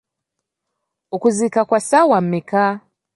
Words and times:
Okuziika 1.15 1.61
kwa 1.69 1.79
ssaawa 1.83 2.17
mmeka? 2.23 2.63